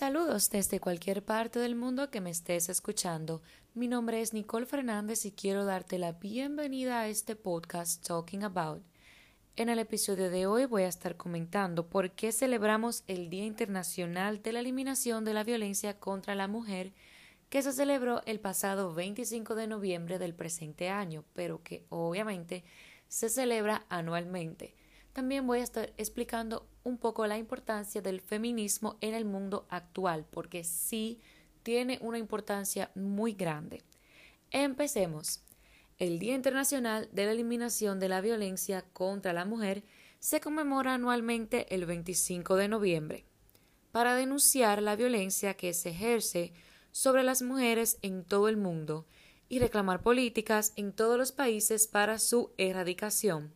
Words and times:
Saludos 0.00 0.48
desde 0.48 0.80
cualquier 0.80 1.22
parte 1.22 1.58
del 1.58 1.76
mundo 1.76 2.10
que 2.10 2.22
me 2.22 2.30
estés 2.30 2.70
escuchando. 2.70 3.42
Mi 3.74 3.86
nombre 3.86 4.22
es 4.22 4.32
Nicole 4.32 4.64
Fernández 4.64 5.26
y 5.26 5.30
quiero 5.30 5.66
darte 5.66 5.98
la 5.98 6.12
bienvenida 6.12 7.00
a 7.00 7.08
este 7.08 7.36
podcast 7.36 8.02
Talking 8.06 8.44
About. 8.44 8.82
En 9.56 9.68
el 9.68 9.78
episodio 9.78 10.30
de 10.30 10.46
hoy 10.46 10.64
voy 10.64 10.84
a 10.84 10.88
estar 10.88 11.18
comentando 11.18 11.90
por 11.90 12.12
qué 12.12 12.32
celebramos 12.32 13.04
el 13.08 13.28
Día 13.28 13.44
Internacional 13.44 14.42
de 14.42 14.54
la 14.54 14.60
Eliminación 14.60 15.26
de 15.26 15.34
la 15.34 15.44
Violencia 15.44 15.98
contra 15.98 16.34
la 16.34 16.48
Mujer 16.48 16.94
que 17.50 17.60
se 17.60 17.74
celebró 17.74 18.22
el 18.24 18.40
pasado 18.40 18.94
25 18.94 19.54
de 19.54 19.66
noviembre 19.66 20.18
del 20.18 20.34
presente 20.34 20.88
año, 20.88 21.26
pero 21.34 21.62
que 21.62 21.84
obviamente 21.90 22.64
se 23.06 23.28
celebra 23.28 23.84
anualmente. 23.90 24.74
También 25.12 25.46
voy 25.46 25.60
a 25.60 25.64
estar 25.64 25.92
explicando 25.96 26.68
un 26.84 26.98
poco 26.98 27.26
la 27.26 27.38
importancia 27.38 28.00
del 28.00 28.20
feminismo 28.20 28.96
en 29.00 29.14
el 29.14 29.24
mundo 29.24 29.66
actual, 29.68 30.24
porque 30.30 30.64
sí 30.64 31.20
tiene 31.62 31.98
una 32.00 32.18
importancia 32.18 32.90
muy 32.94 33.32
grande. 33.32 33.82
Empecemos. 34.50 35.42
El 35.98 36.18
Día 36.18 36.34
Internacional 36.34 37.08
de 37.12 37.26
la 37.26 37.32
Eliminación 37.32 38.00
de 38.00 38.08
la 38.08 38.20
Violencia 38.20 38.84
contra 38.92 39.32
la 39.32 39.44
Mujer 39.44 39.84
se 40.18 40.40
conmemora 40.40 40.94
anualmente 40.94 41.74
el 41.74 41.84
25 41.86 42.56
de 42.56 42.68
noviembre 42.68 43.26
para 43.92 44.14
denunciar 44.14 44.82
la 44.82 44.96
violencia 44.96 45.54
que 45.54 45.74
se 45.74 45.90
ejerce 45.90 46.52
sobre 46.92 47.22
las 47.22 47.42
mujeres 47.42 47.98
en 48.02 48.24
todo 48.24 48.48
el 48.48 48.56
mundo 48.56 49.06
y 49.48 49.58
reclamar 49.58 50.02
políticas 50.02 50.72
en 50.76 50.92
todos 50.92 51.18
los 51.18 51.32
países 51.32 51.88
para 51.88 52.18
su 52.18 52.52
erradicación. 52.56 53.52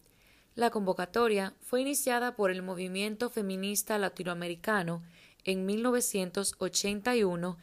La 0.55 0.71
convocatoria 0.71 1.53
fue 1.61 1.81
iniciada 1.81 2.37
por 2.37 2.53
el 2.53 2.62
movimiento 2.62 3.29
feminista 3.29 3.99
latinoamericano 3.99 5.03
en 5.43 5.67
1981 5.67 7.59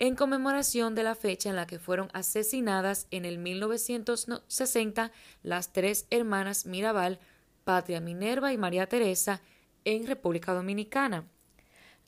en 0.00 0.16
conmemoración 0.16 0.96
de 0.96 1.04
la 1.04 1.14
fecha 1.14 1.50
en 1.50 1.54
la 1.54 1.68
que 1.68 1.78
fueron 1.78 2.08
asesinadas 2.12 3.06
en 3.12 3.24
el 3.24 3.38
1960 3.38 5.12
las 5.44 5.72
tres 5.72 6.08
hermanas 6.10 6.66
Mirabal, 6.66 7.20
Patria 7.62 8.00
Minerva 8.00 8.52
y 8.52 8.58
María 8.58 8.88
Teresa, 8.88 9.40
en 9.84 10.08
República 10.08 10.52
Dominicana. 10.52 11.28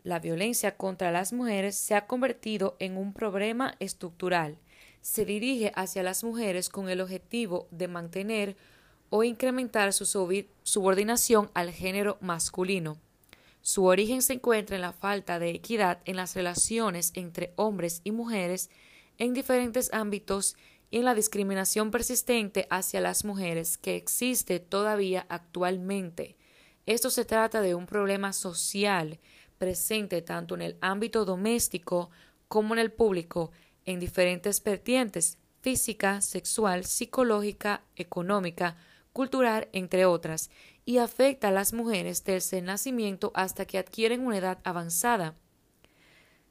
La 0.03 0.19
violencia 0.19 0.77
contra 0.77 1.13
las 1.13 1.33
mujeres 1.33 1.77
se 1.77 1.95
ha 1.95 2.09
convertido 2.09 2.77
en 2.81 2.97
un 2.97 3.13
problema 3.13 3.77
estructural. 3.79 4.59
Se 5.01 5.25
dirige 5.25 5.71
hacia 5.77 6.03
las 6.03 6.25
mujeres 6.25 6.69
con 6.71 6.89
el 6.89 7.01
objetivo 7.01 7.69
de 7.71 7.87
mantener 7.87 8.57
o 9.11 9.25
incrementar 9.25 9.93
su 9.93 10.07
subordinación 10.63 11.51
al 11.55 11.71
género 11.71 12.19
masculino. 12.21 12.97
Su 13.63 13.85
origen 13.85 14.23
se 14.23 14.35
encuentra 14.35 14.77
en 14.77 14.83
la 14.83 14.93
falta 14.93 15.39
de 15.39 15.51
equidad 15.51 16.01
en 16.05 16.17
las 16.17 16.35
relaciones 16.35 17.13
entre 17.15 17.53
hombres 17.57 18.01
y 18.05 18.11
mujeres 18.11 18.71
en 19.19 19.33
diferentes 19.33 19.93
ámbitos 19.93 20.57
y 20.91 20.99
en 20.99 21.05
la 21.05 21.15
discriminación 21.15 21.91
persistente 21.91 22.67
hacia 22.71 23.01
las 23.01 23.25
mujeres 23.25 23.79
que 23.79 23.97
existe 23.97 24.61
todavía 24.61 25.27
actualmente. 25.29 26.37
Esto 26.87 27.11
se 27.11 27.25
trata 27.25 27.61
de 27.61 27.75
un 27.75 27.87
problema 27.87 28.33
social 28.33 29.19
presente 29.59 30.21
tanto 30.21 30.55
en 30.55 30.63
el 30.63 30.77
ámbito 30.81 31.25
doméstico 31.25 32.11
como 32.49 32.75
en 32.75 32.81
el 32.81 32.93
público 32.93 33.51
en 33.87 34.01
diferentes 34.01 34.63
vertientes 34.63 35.39
física, 35.63 36.21
sexual, 36.21 36.85
psicológica, 36.85 37.83
económica, 37.97 38.77
cultural, 39.15 39.69
entre 39.73 40.05
otras, 40.05 40.51
y 40.85 40.99
afecta 40.99 41.49
a 41.49 41.53
las 41.53 41.73
mujeres 41.73 42.25
desde 42.25 42.59
el 42.59 42.67
nacimiento 42.67 43.31
hasta 43.35 43.65
que 43.65 43.79
adquieren 43.79 44.27
una 44.27 44.37
edad 44.37 44.59
avanzada. 44.65 45.37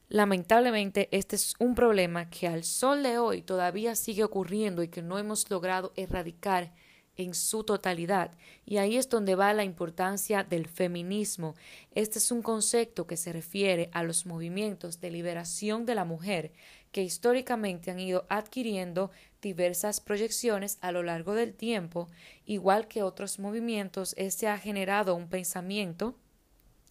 Lamentablemente, 0.07 1.09
este 1.11 1.35
es 1.35 1.53
un 1.59 1.75
problema 1.75 2.29
que 2.29 2.47
al 2.47 2.63
sol 2.63 3.03
de 3.03 3.19
hoy 3.19 3.41
todavía 3.41 3.95
sigue 3.95 4.23
ocurriendo 4.23 4.81
y 4.81 4.87
que 4.87 5.01
no 5.01 5.19
hemos 5.19 5.49
logrado 5.51 5.91
erradicar 5.95 6.73
en 7.17 7.33
su 7.33 7.63
totalidad. 7.63 8.31
Y 8.65 8.77
ahí 8.77 8.97
es 8.97 9.09
donde 9.09 9.35
va 9.35 9.53
la 9.53 9.63
importancia 9.63 10.43
del 10.43 10.67
feminismo. 10.67 11.55
Este 11.93 12.19
es 12.19 12.31
un 12.31 12.41
concepto 12.41 13.07
que 13.07 13.17
se 13.17 13.33
refiere 13.33 13.89
a 13.93 14.03
los 14.03 14.25
movimientos 14.25 14.99
de 14.99 15.11
liberación 15.11 15.85
de 15.85 15.95
la 15.95 16.05
mujer 16.05 16.51
que 16.91 17.01
históricamente 17.01 17.91
han 17.91 17.99
ido 17.99 18.25
adquiriendo 18.29 19.11
diversas 19.41 19.99
proyecciones 19.99 20.77
a 20.79 20.91
lo 20.91 21.03
largo 21.03 21.33
del 21.33 21.53
tiempo, 21.53 22.07
igual 22.45 22.87
que 22.87 23.03
otros 23.03 23.39
movimientos, 23.39 24.13
este 24.17 24.47
ha 24.47 24.57
generado 24.57 25.15
un 25.15 25.27
pensamiento 25.27 26.15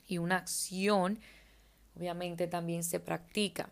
y 0.09 0.19
una 0.19 0.39
acción, 0.39 1.21
obviamente 1.97 2.49
también 2.49 2.83
se 2.83 2.99
practica. 2.99 3.71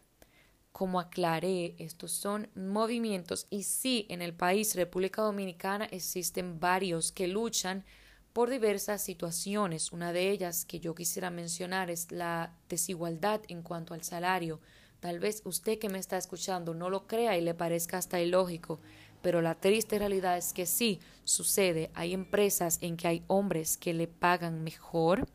Como 0.72 1.00
aclaré, 1.00 1.74
estos 1.78 2.12
son 2.12 2.48
movimientos 2.54 3.46
y 3.50 3.64
sí, 3.64 4.06
en 4.08 4.22
el 4.22 4.34
país 4.34 4.74
República 4.74 5.22
Dominicana 5.22 5.86
existen 5.86 6.60
varios 6.60 7.12
que 7.12 7.28
luchan 7.28 7.84
por 8.32 8.50
diversas 8.50 9.02
situaciones. 9.02 9.92
Una 9.92 10.12
de 10.12 10.30
ellas 10.30 10.64
que 10.64 10.80
yo 10.80 10.94
quisiera 10.94 11.30
mencionar 11.30 11.90
es 11.90 12.12
la 12.12 12.54
desigualdad 12.68 13.40
en 13.48 13.62
cuanto 13.62 13.94
al 13.94 14.04
salario 14.04 14.60
Tal 15.00 15.18
vez 15.18 15.40
usted 15.44 15.78
que 15.78 15.88
me 15.88 15.98
está 15.98 16.18
escuchando 16.18 16.74
no 16.74 16.90
lo 16.90 17.06
crea 17.06 17.36
y 17.36 17.40
le 17.40 17.54
parezca 17.54 17.96
hasta 17.96 18.20
ilógico, 18.20 18.80
pero 19.22 19.40
la 19.40 19.54
triste 19.54 19.98
realidad 19.98 20.36
es 20.36 20.52
que 20.52 20.66
sí 20.66 21.00
sucede. 21.24 21.90
Hay 21.94 22.12
empresas 22.12 22.78
en 22.82 22.98
que 22.98 23.08
hay 23.08 23.24
hombres 23.26 23.78
que 23.78 23.94
le 23.94 24.06
pagan 24.06 24.62
mejor 24.62 25.26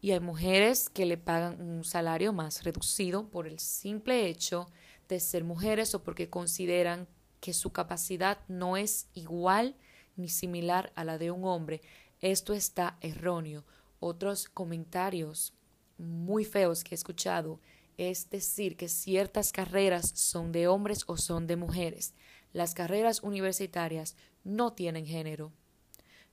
y 0.00 0.12
hay 0.12 0.20
mujeres 0.20 0.88
que 0.88 1.06
le 1.06 1.16
pagan 1.16 1.60
un 1.60 1.84
salario 1.84 2.32
más 2.32 2.64
reducido 2.64 3.28
por 3.28 3.46
el 3.46 3.58
simple 3.58 4.26
hecho 4.26 4.68
de 5.08 5.20
ser 5.20 5.44
mujeres 5.44 5.94
o 5.94 6.02
porque 6.02 6.30
consideran 6.30 7.08
que 7.40 7.52
su 7.52 7.70
capacidad 7.70 8.38
no 8.48 8.76
es 8.76 9.08
igual 9.14 9.76
ni 10.16 10.28
similar 10.28 10.92
a 10.94 11.04
la 11.04 11.18
de 11.18 11.30
un 11.30 11.44
hombre. 11.44 11.80
Esto 12.20 12.54
está 12.54 12.98
erróneo. 13.00 13.64
Otros 14.00 14.48
comentarios 14.48 15.54
muy 15.98 16.44
feos 16.44 16.84
que 16.84 16.94
he 16.94 16.96
escuchado 16.96 17.60
es 17.96 18.28
decir, 18.28 18.76
que 18.76 18.88
ciertas 18.88 19.52
carreras 19.52 20.10
son 20.14 20.52
de 20.52 20.68
hombres 20.68 21.04
o 21.06 21.16
son 21.16 21.46
de 21.46 21.56
mujeres. 21.56 22.14
Las 22.52 22.74
carreras 22.74 23.22
universitarias 23.22 24.16
no 24.44 24.72
tienen 24.72 25.06
género. 25.06 25.52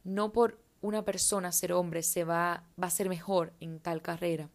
No 0.03 0.31
por 0.34 0.62
una 0.83 1.05
persona 1.05 1.53
ser 1.53 1.71
hombre 1.71 2.03
se 2.03 2.25
va, 2.25 2.66
va 2.81 2.88
a 2.88 2.91
ser 2.91 3.07
mejor 3.07 3.53
en 3.61 3.79
tal 3.79 4.01
carrera. 4.01 4.49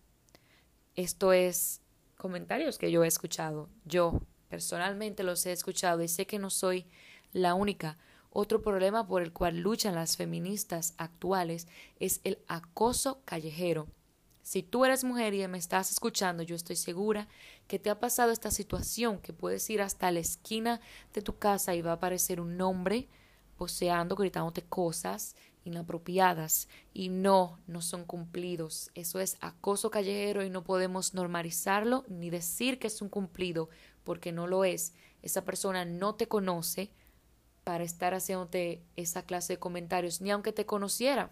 Esto 0.94 1.32
es 1.32 1.80
comentarios 2.18 2.76
que 2.76 2.90
yo 2.90 3.02
he 3.02 3.08
escuchado. 3.08 3.70
Yo 3.86 4.20
personalmente 4.50 5.22
los 5.22 5.46
he 5.46 5.52
escuchado 5.52 6.02
y 6.02 6.08
sé 6.08 6.26
que 6.26 6.38
no 6.38 6.50
soy 6.50 6.86
la 7.32 7.54
única. 7.54 7.96
Otro 8.28 8.60
problema 8.60 9.06
por 9.06 9.22
el 9.22 9.32
cual 9.32 9.60
luchan 9.60 9.94
las 9.94 10.18
feministas 10.18 10.92
actuales 10.98 11.66
es 11.98 12.20
el 12.24 12.38
acoso 12.46 13.22
callejero. 13.24 13.88
Si 14.42 14.62
tú 14.62 14.84
eres 14.84 15.04
mujer 15.04 15.32
y 15.32 15.48
me 15.48 15.56
estás 15.56 15.90
escuchando, 15.90 16.42
yo 16.42 16.56
estoy 16.56 16.76
segura 16.76 17.26
que 17.68 17.78
te 17.78 17.88
ha 17.88 18.00
pasado 18.00 18.32
esta 18.32 18.50
situación, 18.50 19.18
que 19.18 19.32
puedes 19.32 19.68
ir 19.70 19.80
hasta 19.80 20.10
la 20.10 20.20
esquina 20.20 20.82
de 21.14 21.22
tu 21.22 21.38
casa 21.38 21.74
y 21.74 21.80
va 21.80 21.92
a 21.92 21.94
aparecer 21.94 22.38
un 22.38 22.60
hombre 22.60 23.08
poseando, 23.56 24.14
gritándote 24.14 24.62
cosas 24.62 25.34
inapropiadas 25.64 26.68
y 26.92 27.08
no, 27.08 27.58
no 27.66 27.82
son 27.82 28.04
cumplidos. 28.04 28.90
Eso 28.94 29.20
es 29.20 29.36
acoso 29.40 29.90
callejero 29.90 30.44
y 30.44 30.50
no 30.50 30.64
podemos 30.64 31.14
normalizarlo 31.14 32.04
ni 32.08 32.30
decir 32.30 32.78
que 32.78 32.86
es 32.86 33.02
un 33.02 33.08
cumplido 33.08 33.68
porque 34.04 34.32
no 34.32 34.46
lo 34.46 34.64
es. 34.64 34.94
Esa 35.22 35.44
persona 35.44 35.84
no 35.84 36.14
te 36.14 36.28
conoce 36.28 36.90
para 37.64 37.84
estar 37.84 38.14
haciéndote 38.14 38.82
esa 38.96 39.26
clase 39.26 39.54
de 39.54 39.58
comentarios, 39.58 40.20
ni 40.20 40.30
aunque 40.30 40.52
te 40.52 40.64
conociera, 40.64 41.30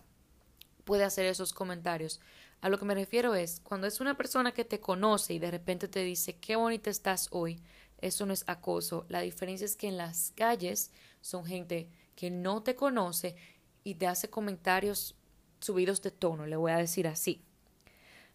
puede 0.85 1.05
hacer 1.05 1.25
esos 1.25 1.55
comentarios. 1.55 2.21
A 2.61 2.69
lo 2.69 2.79
que 2.79 2.85
me 2.85 2.95
refiero 2.95 3.35
es, 3.35 3.61
cuando 3.61 3.87
es 3.87 4.01
una 4.01 4.17
persona 4.17 4.53
que 4.53 4.65
te 4.65 4.81
conoce 4.81 5.35
y 5.35 5.39
de 5.39 5.51
repente 5.51 5.89
te 5.89 6.03
dice, 6.03 6.37
qué 6.37 6.57
bonita 6.57 6.91
estás 6.91 7.29
hoy, 7.31 7.63
eso 7.99 8.27
no 8.27 8.33
es 8.33 8.45
acoso. 8.47 9.07
La 9.09 9.21
diferencia 9.21 9.65
es 9.65 9.77
que 9.77 9.89
en 9.89 9.97
las 9.97 10.33
calles 10.37 10.91
son 11.21 11.47
gente 11.47 11.89
que 12.15 12.31
no 12.31 12.63
te 12.63 12.75
conoce 12.75 13.37
y 13.87 13.95
te 13.95 14.09
hace 14.09 14.29
comentarios 14.29 15.15
subidos 15.61 16.03
de 16.03 16.11
tono, 16.11 16.45
le 16.45 16.57
voy 16.57 16.73
a 16.73 16.77
decir 16.77 17.07
así. 17.07 17.41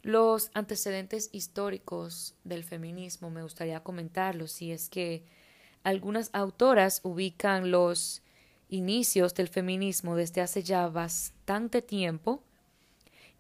Los 0.02 0.50
antecedentes 0.54 1.28
históricos 1.34 2.36
del 2.46 2.64
feminismo 2.64 3.30
me 3.30 3.44
gustaría 3.44 3.84
comentarlos, 3.84 4.54
si 4.54 4.72
es 4.72 4.88
que 4.88 5.26
algunas 5.84 6.30
autoras 6.32 7.02
ubican 7.04 7.70
los 7.70 8.24
inicios 8.70 9.34
del 9.34 9.50
feminismo 9.50 10.16
desde 10.16 10.40
hace 10.40 10.64
ya 10.64 10.88
bastante 10.88 11.82
tiempo 11.82 12.46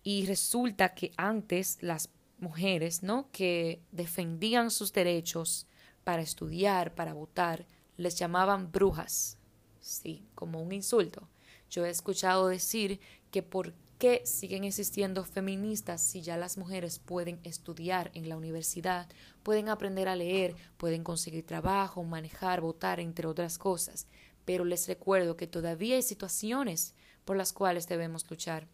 y 0.03 0.25
resulta 0.25 0.93
que 0.93 1.13
antes 1.15 1.77
las 1.81 2.09
mujeres, 2.39 3.03
¿no? 3.03 3.29
que 3.31 3.81
defendían 3.93 4.69
sus 4.69 4.91
derechos 4.91 5.65
para 6.03 6.21
estudiar, 6.21 6.93
para 6.93 7.13
votar, 7.13 7.65
les 7.95 8.19
llamaban 8.19 8.69
brujas. 8.69 9.37
Sí, 9.79 10.25
como 10.35 10.61
un 10.61 10.73
insulto. 10.73 11.29
Yo 11.71 11.85
he 11.85 11.89
escuchado 11.89 12.47
decir 12.47 12.99
que 13.31 13.41
por 13.41 13.73
que 14.01 14.25
siguen 14.25 14.63
existiendo 14.63 15.23
feministas 15.23 16.01
si 16.01 16.23
ya 16.23 16.35
las 16.35 16.57
mujeres 16.57 16.97
pueden 16.97 17.39
estudiar 17.43 18.09
en 18.15 18.29
la 18.29 18.35
universidad, 18.35 19.07
pueden 19.43 19.69
aprender 19.69 20.07
a 20.07 20.15
leer, 20.15 20.55
pueden 20.77 21.03
conseguir 21.03 21.45
trabajo, 21.45 22.03
manejar, 22.03 22.61
votar, 22.61 22.99
entre 22.99 23.27
otras 23.27 23.59
cosas. 23.59 24.07
Pero 24.43 24.65
les 24.65 24.87
recuerdo 24.87 25.37
que 25.37 25.45
todavía 25.45 25.97
hay 25.97 26.01
situaciones 26.01 26.95
por 27.25 27.37
las 27.37 27.53
cuales 27.53 27.87
debemos 27.87 28.27
luchar. 28.27 28.67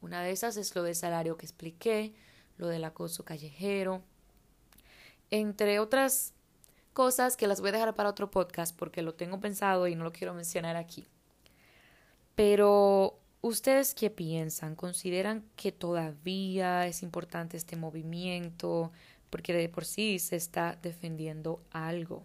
Una 0.00 0.22
de 0.22 0.30
esas 0.30 0.56
es 0.56 0.76
lo 0.76 0.84
del 0.84 0.94
salario 0.94 1.36
que 1.36 1.44
expliqué, 1.44 2.14
lo 2.56 2.68
del 2.68 2.84
acoso 2.84 3.24
callejero, 3.24 4.00
entre 5.32 5.80
otras 5.80 6.34
cosas 6.92 7.36
que 7.36 7.48
las 7.48 7.60
voy 7.60 7.70
a 7.70 7.72
dejar 7.72 7.96
para 7.96 8.10
otro 8.10 8.30
podcast 8.30 8.76
porque 8.76 9.02
lo 9.02 9.14
tengo 9.14 9.40
pensado 9.40 9.88
y 9.88 9.96
no 9.96 10.04
lo 10.04 10.12
quiero 10.12 10.34
mencionar 10.34 10.76
aquí. 10.76 11.08
Pero 12.34 13.22
¿Ustedes 13.44 13.92
qué 13.94 14.08
piensan? 14.08 14.76
¿Consideran 14.76 15.44
que 15.56 15.72
todavía 15.72 16.86
es 16.86 17.02
importante 17.02 17.56
este 17.56 17.74
movimiento? 17.74 18.92
Porque 19.30 19.52
de 19.52 19.68
por 19.68 19.84
sí 19.84 20.20
se 20.20 20.36
está 20.36 20.78
defendiendo 20.80 21.60
algo. 21.72 22.24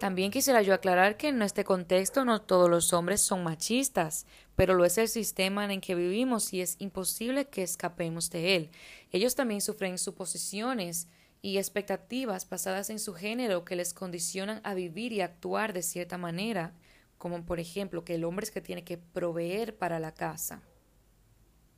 También 0.00 0.30
quisiera 0.30 0.62
yo 0.62 0.72
aclarar 0.72 1.18
que 1.18 1.28
en 1.28 1.42
este 1.42 1.64
contexto 1.64 2.24
no 2.24 2.40
todos 2.40 2.70
los 2.70 2.94
hombres 2.94 3.20
son 3.20 3.44
machistas, 3.44 4.24
pero 4.56 4.72
lo 4.72 4.86
es 4.86 4.96
el 4.96 5.08
sistema 5.08 5.66
en 5.66 5.70
el 5.70 5.80
que 5.82 5.94
vivimos 5.94 6.54
y 6.54 6.62
es 6.62 6.76
imposible 6.78 7.44
que 7.48 7.62
escapemos 7.62 8.30
de 8.30 8.56
él. 8.56 8.70
Ellos 9.12 9.34
también 9.34 9.60
sufren 9.60 9.98
suposiciones 9.98 11.08
y 11.42 11.58
expectativas 11.58 12.48
basadas 12.48 12.88
en 12.88 12.98
su 12.98 13.12
género 13.12 13.66
que 13.66 13.76
les 13.76 13.92
condicionan 13.92 14.62
a 14.64 14.72
vivir 14.72 15.12
y 15.12 15.20
actuar 15.20 15.74
de 15.74 15.82
cierta 15.82 16.16
manera 16.16 16.72
como 17.18 17.44
por 17.44 17.60
ejemplo 17.60 18.04
que 18.04 18.14
el 18.14 18.24
hombre 18.24 18.44
es 18.44 18.50
que 18.50 18.60
tiene 18.60 18.84
que 18.84 18.98
proveer 18.98 19.76
para 19.76 19.98
la 19.98 20.12
casa. 20.12 20.62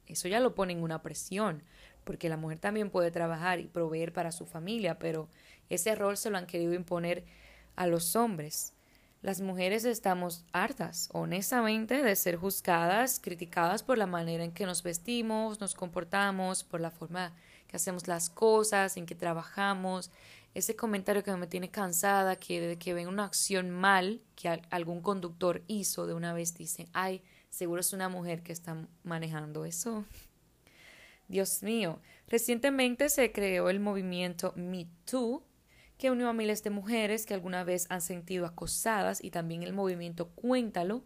Eso 0.06 0.28
ya 0.28 0.40
lo 0.40 0.54
pone 0.54 0.72
en 0.72 0.82
una 0.82 1.02
presión, 1.02 1.62
porque 2.04 2.28
la 2.28 2.36
mujer 2.36 2.58
también 2.58 2.90
puede 2.90 3.10
trabajar 3.10 3.60
y 3.60 3.66
proveer 3.66 4.12
para 4.12 4.32
su 4.32 4.46
familia, 4.46 4.98
pero 4.98 5.28
ese 5.68 5.94
rol 5.94 6.16
se 6.16 6.30
lo 6.30 6.38
han 6.38 6.46
querido 6.46 6.74
imponer 6.74 7.24
a 7.74 7.86
los 7.86 8.14
hombres. 8.14 8.72
Las 9.22 9.40
mujeres 9.40 9.84
estamos 9.84 10.44
hartas, 10.52 11.08
honestamente, 11.12 12.02
de 12.02 12.14
ser 12.14 12.36
juzgadas, 12.36 13.18
criticadas 13.18 13.82
por 13.82 13.98
la 13.98 14.06
manera 14.06 14.44
en 14.44 14.52
que 14.52 14.66
nos 14.66 14.84
vestimos, 14.84 15.60
nos 15.60 15.74
comportamos, 15.74 16.62
por 16.62 16.80
la 16.80 16.92
forma 16.92 17.34
que 17.66 17.76
hacemos 17.76 18.06
las 18.06 18.30
cosas, 18.30 18.96
en 18.96 19.06
que 19.06 19.16
trabajamos, 19.16 20.12
ese 20.56 20.75
comentario 20.75 21.23
que 21.23 21.37
me 21.37 21.47
tiene 21.47 21.70
cansada, 21.70 22.37
que 22.37 22.62
desde 22.62 22.79
que 22.79 22.94
ven 22.94 23.08
una 23.08 23.25
acción 23.25 23.69
mal 23.69 24.23
que 24.35 24.49
algún 24.70 25.03
conductor 25.03 25.62
hizo, 25.67 26.06
de 26.06 26.14
una 26.14 26.32
vez 26.32 26.55
dicen, 26.55 26.88
ay, 26.94 27.23
seguro 27.50 27.82
es 27.82 27.93
una 27.93 28.08
mujer 28.08 28.43
que 28.43 28.55
está 28.55 28.88
manejando 29.03 29.67
eso. 29.67 30.06
Dios 31.29 31.62
mío, 31.62 32.00
recientemente 32.26 33.11
se 33.11 33.32
creó 33.32 33.69
el 33.69 33.81
movimiento 33.81 34.55
Me 34.56 34.88
Too, 35.05 35.44
que 35.99 36.11
unió 36.11 36.31
a 36.31 36.32
miles 36.32 36.64
de 36.64 36.70
mujeres 36.70 37.26
que 37.26 37.35
alguna 37.35 37.62
vez 37.62 37.87
han 37.91 38.00
sentido 38.00 38.47
acosadas 38.47 39.23
y 39.23 39.31
también 39.31 39.62
el 39.62 39.75
movimiento 39.75 40.31
Cuéntalo, 40.31 41.05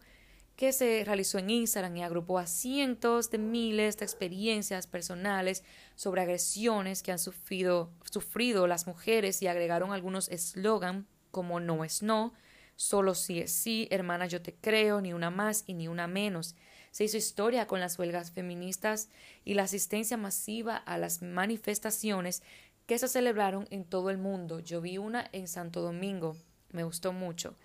que 0.61 0.73
se 0.73 1.03
realizó 1.03 1.39
en 1.39 1.49
Instagram 1.49 1.97
y 1.97 2.03
agrupó 2.03 2.37
a 2.37 2.45
cientos 2.45 3.31
de 3.31 3.39
miles 3.39 3.97
de 3.97 4.05
experiencias 4.05 4.85
personales 4.85 5.63
sobre 5.95 6.21
agresiones 6.21 7.01
que 7.01 7.11
han 7.11 7.17
sufrido, 7.17 7.89
sufrido 8.03 8.67
las 8.67 8.85
mujeres 8.85 9.41
y 9.41 9.47
agregaron 9.47 9.91
algunos 9.91 10.29
eslogan 10.29 11.07
como 11.31 11.59
no 11.59 11.83
es 11.83 12.03
no, 12.03 12.35
solo 12.75 13.15
sí 13.15 13.39
es 13.39 13.51
sí, 13.51 13.87
hermana 13.89 14.27
yo 14.27 14.43
te 14.43 14.53
creo, 14.53 15.01
ni 15.01 15.13
una 15.13 15.31
más 15.31 15.63
y 15.65 15.73
ni 15.73 15.87
una 15.87 16.05
menos. 16.05 16.53
Se 16.91 17.05
hizo 17.05 17.17
historia 17.17 17.65
con 17.65 17.79
las 17.79 17.97
huelgas 17.97 18.29
feministas 18.29 19.09
y 19.43 19.55
la 19.55 19.63
asistencia 19.63 20.15
masiva 20.15 20.77
a 20.77 20.99
las 20.99 21.23
manifestaciones 21.23 22.43
que 22.85 22.99
se 22.99 23.07
celebraron 23.07 23.65
en 23.71 23.83
todo 23.83 24.11
el 24.11 24.19
mundo. 24.19 24.59
Yo 24.59 24.79
vi 24.79 24.99
una 24.99 25.27
en 25.31 25.47
Santo 25.47 25.81
Domingo, 25.81 26.37
me 26.69 26.83
gustó 26.83 27.13
mucho 27.13 27.57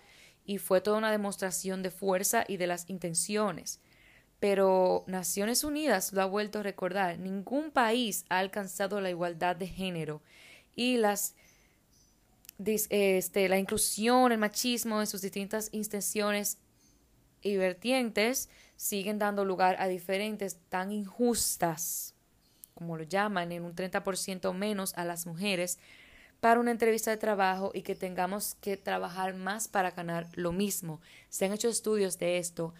y 0.47 0.57
fue 0.57 0.81
toda 0.81 0.97
una 0.97 1.11
demostración 1.11 1.83
de 1.83 1.91
fuerza 1.91 2.45
y 2.47 2.57
de 2.57 2.65
las 2.65 2.89
intenciones. 2.89 3.79
Pero 4.39 5.03
Naciones 5.05 5.63
Unidas 5.63 6.13
lo 6.13 6.21
ha 6.21 6.25
vuelto 6.25 6.59
a 6.59 6.63
recordar, 6.63 7.19
ningún 7.19 7.69
país 7.69 8.25
ha 8.29 8.39
alcanzado 8.39 9.01
la 9.01 9.09
igualdad 9.09 9.55
de 9.55 9.67
género 9.67 10.21
y 10.75 10.97
las 10.97 11.35
este, 12.59 13.49
la 13.49 13.59
inclusión, 13.59 14.31
el 14.31 14.39
machismo 14.39 14.99
en 14.99 15.05
sus 15.05 15.21
distintas 15.21 15.69
intenciones 15.73 16.57
y 17.41 17.55
vertientes 17.57 18.49
siguen 18.77 19.19
dando 19.19 19.45
lugar 19.45 19.75
a 19.79 19.87
diferentes 19.87 20.57
tan 20.69 20.91
injustas, 20.91 22.15
como 22.73 22.97
lo 22.97 23.03
llaman, 23.03 23.51
en 23.51 23.63
un 23.63 23.75
30% 23.75 24.53
menos 24.53 24.93
a 24.95 25.05
las 25.05 25.27
mujeres, 25.27 25.77
para 26.39 26.59
una 26.59 26.71
entrevista 26.71 27.11
de 27.11 27.17
trabajo 27.17 27.71
y 27.73 27.81
que 27.81 27.95
tengamos 27.95 28.55
que 28.55 28.77
trabajar 28.77 29.33
más 29.35 29.67
para 29.67 29.91
ganar 29.91 30.27
lo 30.33 30.51
mismo. 30.51 31.01
Se 31.29 31.45
han 31.45 31.53
hecho 31.53 31.69
estudios 31.69 32.17
de 32.17 32.37
esto. 32.37 32.73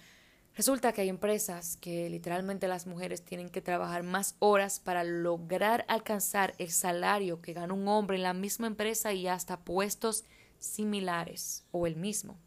Resulta 0.55 0.91
que 0.91 1.01
hay 1.01 1.09
empresas 1.09 1.77
que 1.77 2.09
literalmente 2.09 2.67
las 2.67 2.87
mujeres 2.87 3.23
tienen 3.23 3.49
que 3.49 3.61
trabajar 3.61 4.01
más 4.03 4.35
horas 4.39 4.79
para 4.79 5.03
lograr 5.03 5.85
alcanzar 5.87 6.55
el 6.57 6.71
salario 6.71 7.41
que 7.41 7.53
gana 7.53 7.73
un 7.73 7.87
hombre 7.87 8.17
en 8.17 8.23
la 8.23 8.33
misma 8.33 8.67
empresa 8.67 9.13
y 9.13 9.27
hasta 9.27 9.59
puestos 9.59 10.23
similares 10.59 11.63
o 11.71 11.85
el 11.85 11.95
mismo. 11.95 12.37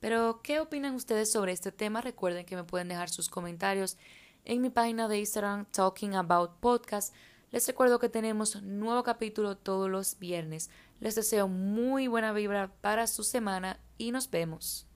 Pero, 0.00 0.40
¿qué 0.42 0.60
opinan 0.60 0.94
ustedes 0.94 1.30
sobre 1.30 1.52
este 1.52 1.72
tema? 1.72 2.00
Recuerden 2.00 2.46
que 2.46 2.56
me 2.56 2.64
pueden 2.64 2.88
dejar 2.88 3.10
sus 3.10 3.28
comentarios 3.28 3.98
en 4.44 4.62
mi 4.62 4.70
página 4.70 5.08
de 5.08 5.18
Instagram 5.18 5.66
Talking 5.66 6.14
About 6.14 6.58
Podcast 6.58 7.14
les 7.50 7.66
recuerdo 7.66 7.98
que 7.98 8.08
tenemos 8.08 8.62
nuevo 8.62 9.02
capítulo 9.02 9.56
todos 9.56 9.90
los 9.90 10.18
viernes. 10.18 10.70
Les 11.00 11.14
deseo 11.14 11.48
muy 11.48 12.06
buena 12.06 12.32
vibra 12.32 12.72
para 12.80 13.06
su 13.06 13.24
semana 13.24 13.80
y 13.98 14.12
nos 14.12 14.30
vemos. 14.30 14.89